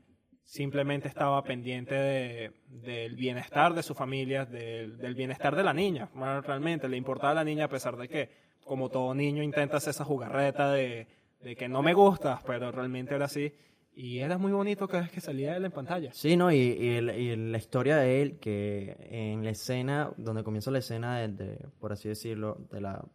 [0.44, 6.10] simplemente estaba pendiente de- del bienestar de su familia, del, del bienestar de la niña.
[6.14, 8.30] Bueno, realmente le importaba a la niña a pesar de que,
[8.64, 11.08] como todo niño, intenta hacer esa jugarreta de,
[11.42, 13.54] de que no me gustas, pero realmente era así.
[13.98, 16.12] Y era muy bonito cada vez que salía él en pantalla.
[16.14, 16.52] Sí, ¿no?
[16.52, 20.80] Y, y el- y la historia de él, que en la escena, donde comienza la
[20.80, 23.06] escena, de, de, por así decirlo, de la,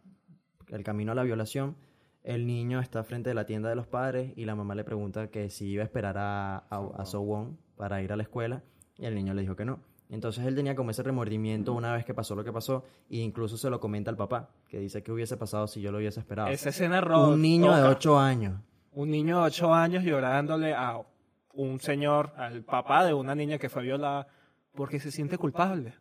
[0.69, 1.75] el camino a la violación,
[2.23, 5.27] el niño está frente de la tienda de los padres y la mamá le pregunta
[5.29, 8.63] que si iba a esperar a, a, a So Won para ir a la escuela
[8.97, 9.79] y el niño le dijo que no.
[10.09, 13.55] Entonces él tenía como ese remordimiento una vez que pasó lo que pasó e incluso
[13.57, 16.49] se lo comenta al papá, que dice que hubiese pasado si yo lo hubiese esperado.
[16.49, 17.89] Esa escena ro- Un niño de toca.
[17.91, 18.59] 8 años.
[18.91, 20.99] Un niño de 8 años llorándole a
[21.53, 24.27] un señor, al papá de una niña que fue violada,
[24.73, 25.93] porque se siente culpable.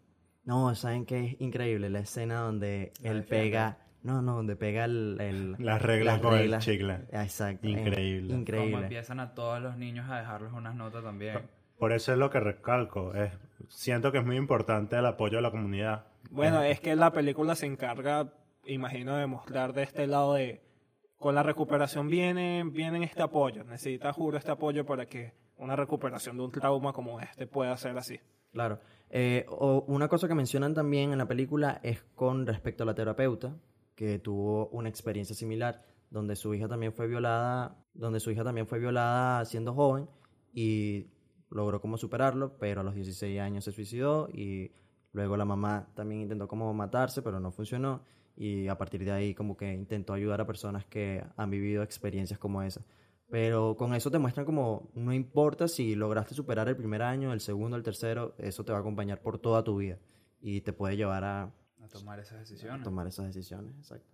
[0.45, 1.91] No, ¿saben qué es increíble?
[1.91, 3.79] La escena donde él pega...
[4.03, 5.19] No, no, donde pega el...
[5.21, 7.01] el- Las reglas con el chicle.
[7.13, 7.67] Exacto.
[7.69, 8.29] eh, Increíble.
[8.29, 8.83] Como Increíble.
[8.85, 11.39] empiezan a todos los niños a dejarles unas notas también.
[11.79, 13.13] Por eso es lo que recalco.
[13.15, 13.33] Es,
[13.69, 16.07] siento que es muy importante el apoyo de la comunidad.
[16.31, 18.33] Bueno, es que la película se encarga,
[18.65, 20.63] imagino, de mostrar de este lado de,
[21.21, 23.63] con la recuperación viene, viene este apoyo.
[23.63, 27.97] Necesita, juro, este apoyo para que una recuperación de un trauma como este pueda ser
[27.99, 28.19] así.
[28.53, 28.81] Claro.
[29.11, 32.95] Eh, o- una cosa que mencionan también en la película es con respecto a la
[32.95, 33.55] terapeuta,
[33.95, 38.67] que tuvo una experiencia similar, donde su hija también fue violada, donde su hija también
[38.67, 40.09] fue violada siendo joven
[40.55, 41.09] y
[41.51, 44.73] logró como superarlo, pero a los 16 años se suicidó y
[45.13, 48.03] luego la mamá también intentó como matarse, pero no funcionó
[48.43, 52.39] y a partir de ahí como que intentó ayudar a personas que han vivido experiencias
[52.39, 52.81] como esa.
[53.29, 57.41] Pero con eso te muestran como, no importa si lograste superar el primer año, el
[57.41, 59.99] segundo, el tercero, eso te va a acompañar por toda tu vida
[60.41, 61.43] y te puede llevar a,
[61.83, 62.83] A tomar esas a decisiones.
[62.83, 63.75] tomar esas decisiones.
[63.77, 64.07] Exacto.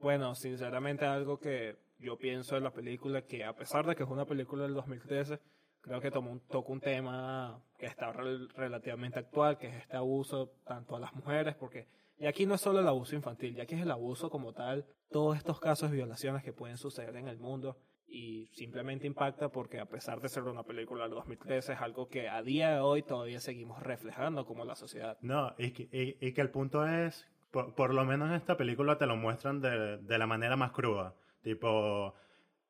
[0.00, 4.08] Bueno, sinceramente algo que yo pienso de la película, que a pesar de que es
[4.08, 5.38] una película del 2013,
[5.82, 9.96] creo que tomó un, toca un tema que está rel- relativamente actual, que es este
[9.96, 11.86] abuso tanto a las mujeres, porque
[12.18, 14.86] y aquí no es solo el abuso infantil, ya que es el abuso como tal,
[15.10, 19.80] todos estos casos de violaciones que pueden suceder en el mundo y simplemente impacta porque
[19.80, 23.02] a pesar de ser una película del 2013 es algo que a día de hoy
[23.02, 25.18] todavía seguimos reflejando como la sociedad.
[25.20, 25.88] No, y, que-
[26.32, 29.98] que el punto es, por, por lo menos en esta película te lo muestran de,
[29.98, 31.14] de la manera más cruda.
[31.42, 32.14] Tipo,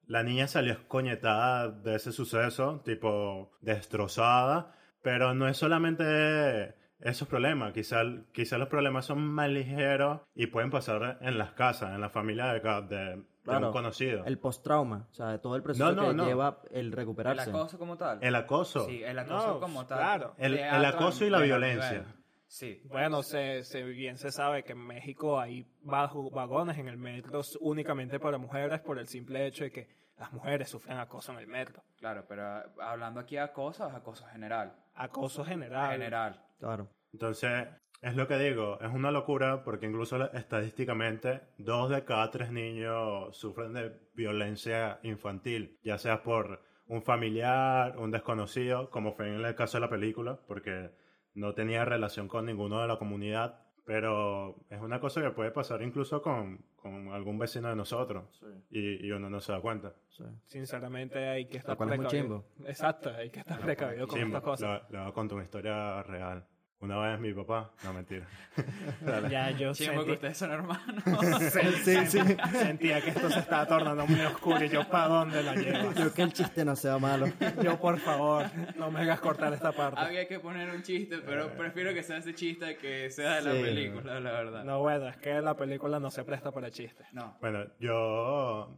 [0.06, 7.72] la niña salió escoñetada de ese suceso, tipo, destrozada, pero no es solamente esos problemas,
[7.72, 12.09] quizá, quizá los problemas son más ligeros y pueden pasar en las casas, en la
[12.11, 13.68] familia de, de, de Claro.
[13.68, 14.24] un conocido.
[14.24, 16.26] El post-trauma, o sea, todo el proceso No, no, que no.
[16.26, 17.50] lleva el ¿El recuperarse.
[17.50, 18.18] acoso como tal?
[18.20, 18.87] El acoso.
[18.87, 19.98] Sí, el acoso No, como tal.
[19.98, 20.35] claro.
[20.38, 21.90] El- de el acoso y la de violencia.
[21.92, 22.06] nivel.
[22.48, 22.80] Sí.
[22.87, 27.40] Bueno, se, se- bien se sabe que en México hay bajo- vagones en el metro
[27.61, 31.46] únicamente para mujeres por el simple hecho de que las mujeres sufren acoso en el
[31.46, 31.83] metro.
[31.98, 32.44] Claro, pero
[32.81, 34.74] hablando aquí de acoso, es acoso general.
[34.94, 35.90] Acoso general.
[35.92, 36.42] General.
[36.59, 36.88] Claro.
[37.12, 37.68] Entonces,
[38.02, 43.37] Es lo que digo, es una locura porque incluso estadísticamente dos de cada tres niños
[43.37, 49.55] sufren de violencia infantil, ya sea por un familiar, un desconocido, como fue en el
[49.55, 50.90] caso de la película, porque
[51.35, 55.81] no tenía relación con ninguno de la comunidad, pero es una cosa que puede pasar
[55.81, 58.25] incluso con, con algún vecino de nosotros
[58.68, 59.94] y, y uno no se da cuenta.
[60.09, 60.25] Sí.
[60.44, 62.44] Sinceramente hay que estar Lo cual es muy precavido.
[62.66, 64.90] Exacto, hay que estar precavido con Chimbo, estas cosas.
[64.90, 66.44] le voy a contar una historia real.
[66.79, 68.27] Una vez mi papá, no mentira.
[69.31, 71.05] Ya yo Chimbo, que sentí, ustedes son hermanos.
[71.07, 75.55] sen- sen- sentía que esto se estaba tornando muy oscuro y yo para dónde la
[75.55, 75.93] llevo.
[75.95, 77.27] Yo que el chiste no sea malo.
[77.62, 78.45] Yo por favor,
[78.77, 79.99] no me hagas cortar esta parte.
[80.01, 83.53] Había que poner un chiste, pero prefiero que sea ese chiste que sea de la
[83.55, 83.62] Sí.
[83.62, 84.65] película, la verdad.
[84.65, 87.07] No, bueno, es que la película no se presta para chistes.
[87.12, 87.39] No.
[87.41, 88.77] Bueno, yo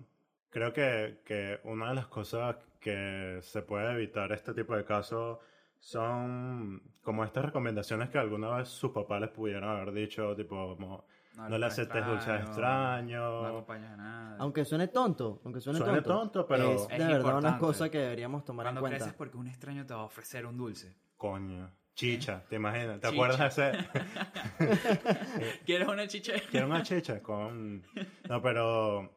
[0.51, 5.39] creo que, que una de las cosas que se puede evitar este tipo de casos
[5.81, 11.07] son como estas recomendaciones que alguna vez sus papás les pudieron haber dicho, tipo, como,
[11.39, 13.47] no, le aceptes dulces No extraños.
[13.47, 14.37] acompañas a nadie.
[14.41, 17.89] Aunque suene tonto, aunque suene, Suene tonto, tonto, pero- es de Es verdad una cosa
[17.91, 18.99] que deberíamos tomar Cuando en cuenta.
[18.99, 20.95] creces porque un extraño te va a ofrecer un dulce.
[21.17, 23.01] Coño, chicha, ¿te imaginas?
[23.01, 23.23] ¿Te Chicha.
[23.25, 23.89] acuerdas de ese?
[25.65, 26.35] ¿Quieres una chiche?
[26.51, 27.83] Quiero una chicha con...
[28.29, 29.15] No, pero...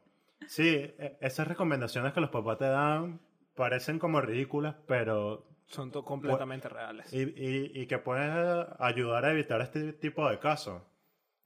[0.48, 3.20] Sí, e- esas recomendaciones que los papás te dan
[3.54, 5.46] parecen como ridículas, pero...
[5.72, 7.12] Son to- completamente reales.
[7.12, 8.30] Y, y, y que pueden
[8.78, 10.82] ayudar a evitar este tipo de casos.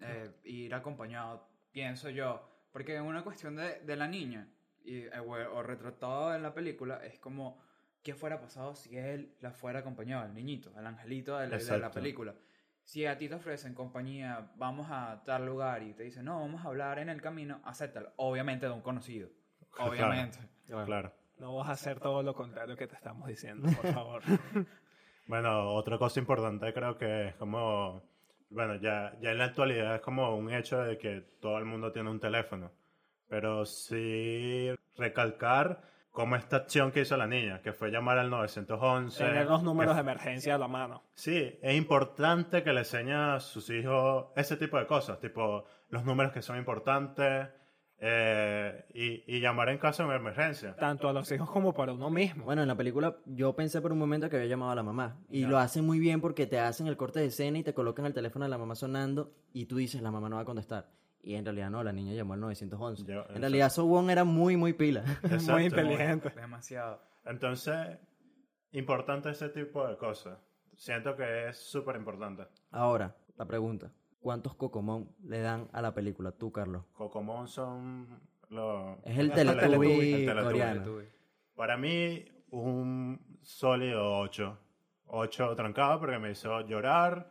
[0.01, 2.49] Eh, ir acompañado, pienso yo.
[2.73, 4.49] Porque una cuestión de, de la niña,
[4.85, 7.59] y, eh, o, o retratado en la película, es como,
[8.03, 11.79] ¿qué fuera pasado si él la fuera acompañado, el niñito, el angelito de la, de
[11.81, 12.35] la película?
[12.85, 16.65] Si a ti te ofrecen compañía, vamos a tal lugar y te dicen, no, vamos
[16.65, 18.13] a hablar en el camino, acéptalo.
[18.17, 19.31] Obviamente de un conocido.
[19.79, 20.39] Obviamente.
[20.87, 21.13] Claro.
[21.39, 24.23] No vas a hacer todo lo contrario que te estamos diciendo, por favor.
[25.27, 28.03] Bueno, otra cosa importante creo que es como,
[28.51, 31.93] bueno, ya, ya en la actualidad es como un hecho de que todo el mundo
[31.93, 32.71] tiene un teléfono,
[33.29, 39.23] pero sí recalcar como esta acción que hizo la niña, que fue llamar al 911.
[39.23, 41.03] Tener los números que- de emergencia a la mano.
[41.13, 46.05] Sí, es importante que le enseñe a sus hijos ese tipo de cosas, tipo los
[46.07, 47.49] números que son importantes
[47.99, 50.77] eh, y, y llamar en caso de emergencia.
[50.77, 52.45] Tanto a los hijos como para uno mismo.
[52.45, 55.19] Bueno, en la película yo pensé por un momento que había llamado a la mamá.
[55.31, 58.05] Y lo hacen muy bien porque te hacen el corte de escena y te colocan
[58.07, 60.91] el teléfono de la mamá sonando y tú dices, la mamá no va a contestar.
[61.23, 63.05] Y en realidad no, la niña llamó al 911.
[63.05, 65.01] Yo- en realidad Sobon era muy, muy pila.
[65.25, 65.53] Exacto.
[65.55, 66.31] Muy inteligente.
[66.37, 67.01] Demasiado.
[67.25, 67.99] Entonces,
[68.73, 70.39] importante ese tipo de cosas.
[70.77, 72.45] Siento que es súper importante.
[72.71, 73.91] Ahora, la pregunta.
[74.27, 76.33] ¿Cuántos Cocomón le dan a la película?
[76.33, 76.85] Tú, Carlos.
[76.95, 78.09] Cocomón son
[78.49, 78.99] los...
[79.05, 80.43] Es el Teletubby el Teletubby.
[80.43, 80.99] coreano.
[81.55, 84.59] Para mí, un sólido 8.
[85.05, 87.31] 8 trancado porque me hizo llorar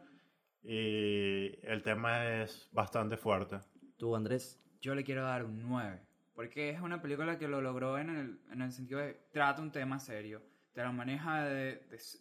[0.63, 3.60] y el tema es bastante fuerte.
[3.97, 4.58] Tú, Andrés.
[4.79, 5.99] Yo le quiero dar un 9.
[6.34, 9.73] Porque es una película que lo logró en el, en el sentido de trata un
[9.73, 12.19] tema serio, te lo maneja de, de s-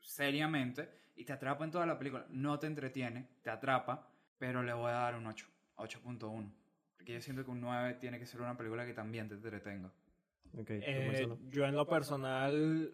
[0.00, 2.26] seriamente y te atrapa en toda la película.
[2.28, 4.08] No te entretiene, te atrapa,
[4.38, 5.46] pero le voy a dar un 8,
[5.76, 6.52] 8.1.
[6.96, 9.92] Porque yo siento que un 9 tiene que ser una película que también te entretenga.
[10.54, 12.92] Ok, tú, Eh, yo en lo personal,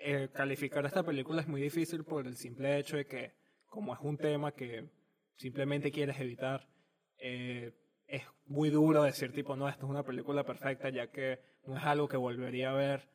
[0.00, 3.32] eh, calificar esta película es muy difícil por el simple hecho de que,
[3.66, 4.88] como es un tema que
[5.36, 6.68] simplemente quieres evitar,
[7.18, 7.72] eh,
[8.06, 11.84] es muy duro decir tipo, no, esta es una película perfecta, ya que no es
[11.84, 13.08] algo que volvería a ver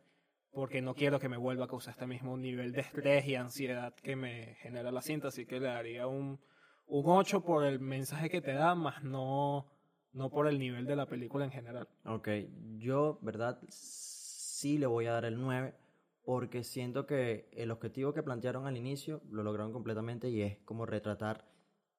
[0.52, 3.94] porque no quiero que me vuelva a causar este mismo nivel de estrés y ansiedad
[3.94, 6.40] que me genera la cinta, así que le daría un,
[6.88, 9.68] un 8 por el mensaje que te da, más no,
[10.14, 11.88] no por el nivel de la película en general.
[12.06, 12.30] Ok,
[12.78, 13.60] yo, ¿verdad?
[13.70, 15.76] Sí le voy a dar el 9
[16.24, 20.86] porque siento que el objetivo que plantearon al inicio lo lograron completamente y es como
[20.86, 21.46] retratar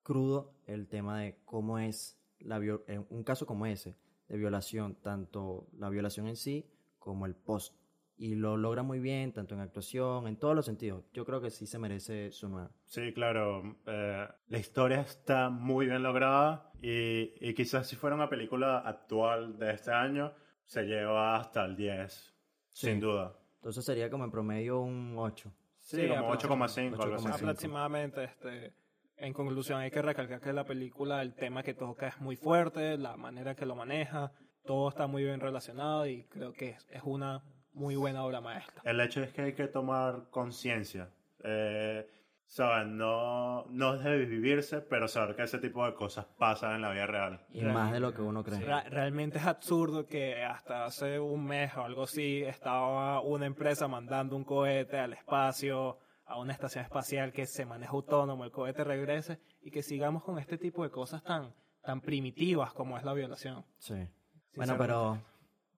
[0.03, 3.96] crudo el tema de cómo es la en un caso como ese
[4.29, 7.74] de violación, tanto la violación en sí como el post.
[8.21, 11.05] Y lo logra muy bien, tanto en actuación, en todos los sentidos.
[11.13, 12.69] Yo creo que sí se merece su 9.
[12.87, 13.79] Sí, claro.
[13.87, 19.57] eh, la historia está muy bien lograda y, y quizás si fuera una película actual
[19.57, 20.33] de este año,
[20.65, 22.35] se lleva hasta el 10,
[22.71, 23.39] sin duda.
[23.57, 25.53] Entonces sería como en promedio un 8.
[25.81, 26.97] Sí, Sí, como aproximadamente.
[26.99, 27.27] 8,5, algo así.
[27.27, 27.35] 8,5.
[27.35, 28.75] Aproximadamente, este,
[29.17, 32.99] en conclusión, hay que recalcar que la película, el tema que toca es muy fuerte,
[32.99, 34.33] la manera que lo maneja,
[34.64, 37.43] todo está muy bien relacionado y creo que es, es una
[37.79, 38.83] muy buena obra maestra.
[38.85, 41.09] El hecho es que hay que tomar conciencia.
[41.45, 42.07] Eh,
[42.47, 42.97] ¿Saben?
[42.97, 47.07] No, no debe vivirse, pero saber que ese tipo de cosas pasan en la vida
[47.07, 47.45] real.
[47.53, 48.59] Y más de lo que uno cree.
[48.89, 54.35] Realmente es absurdo que hasta hace un mes o algo así estaba una empresa mandando
[54.35, 59.39] un cohete al espacio a una estación espacial que se maneja autónomo, el cohete regrese
[59.62, 63.64] y que sigamos con este tipo de cosas tan, tan primitivas como es la violación.
[63.76, 64.09] Sí.
[64.57, 65.18] Bueno, pero...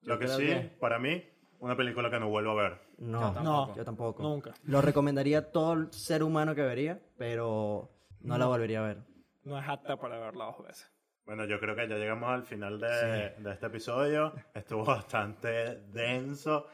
[0.03, 1.21] Lo que sí, que- para mí,
[1.61, 2.77] una película que no vuelvo a ver.
[2.97, 4.21] No, No, yo tampoco.
[4.21, 4.53] Nunca.
[4.65, 7.89] Lo recomendaría a todo el ser humano que vería, pero
[8.21, 8.97] no la volvería a ver.
[9.43, 10.91] No es apta para verla dos veces.
[11.25, 14.33] Bueno, yo creo que ya llegamos al final de, de este episodio.
[14.53, 16.67] Estuvo bastante denso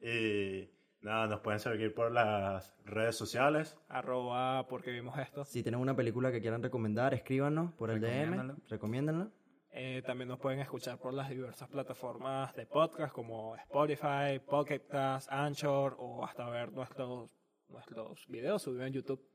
[0.00, 0.68] y
[1.00, 3.76] nada, nos pueden seguir por las redes sociales.
[3.88, 5.44] Arroba porque vimos esto.
[5.44, 9.28] Si tienen una película que quieran recomendar, escríbanos por el DM, recomiéndenla.
[9.76, 15.30] Eh, también nos pueden escuchar por las diversas plataformas de podcast como Spotify, Pocket Cast,
[15.32, 17.28] Anchor o hasta ver nuestros,
[17.68, 19.28] nuestros videos subidos en YouTube.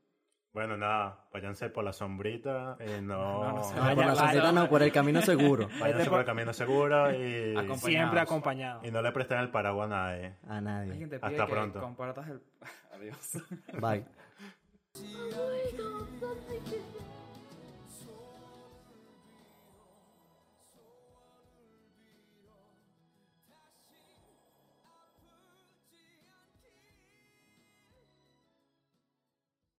[0.54, 3.44] Bueno, nada, váyanse por la sombrita y eh, no...
[3.44, 5.68] no, no vayan, por la sombrita no, por el camino seguro.
[5.78, 7.76] váyanse este por el camino seguro y...
[7.76, 8.82] Siempre acompañados.
[8.86, 10.36] Y no le presten el paraguas a nadie.
[10.48, 11.18] A nadie.
[11.20, 11.80] Hasta pronto.
[12.92, 13.38] Adiós.
[13.78, 14.06] Bye.